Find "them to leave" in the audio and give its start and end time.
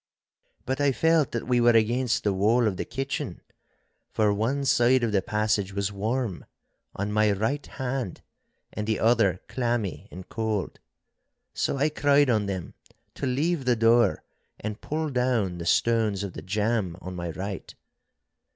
12.47-13.65